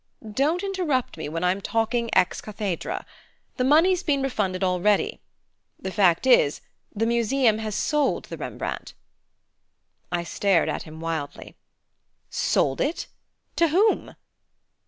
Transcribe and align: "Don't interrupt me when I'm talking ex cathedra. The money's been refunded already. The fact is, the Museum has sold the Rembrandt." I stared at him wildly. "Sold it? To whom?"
"Don't 0.33 0.63
interrupt 0.63 1.15
me 1.15 1.29
when 1.29 1.43
I'm 1.43 1.61
talking 1.61 2.09
ex 2.13 2.41
cathedra. 2.41 3.05
The 3.57 3.63
money's 3.63 4.01
been 4.01 4.23
refunded 4.23 4.63
already. 4.63 5.19
The 5.77 5.91
fact 5.91 6.25
is, 6.25 6.59
the 6.91 7.05
Museum 7.05 7.59
has 7.59 7.75
sold 7.75 8.25
the 8.25 8.37
Rembrandt." 8.37 8.95
I 10.11 10.23
stared 10.23 10.69
at 10.69 10.81
him 10.89 11.01
wildly. 11.01 11.55
"Sold 12.31 12.81
it? 12.81 13.05
To 13.57 13.67
whom?" 13.67 14.15